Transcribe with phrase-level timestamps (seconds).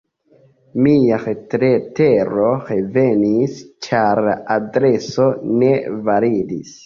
[0.85, 5.27] Mia retletero revenis, ĉar la adreso
[5.61, 5.71] ne
[6.11, 6.73] validis.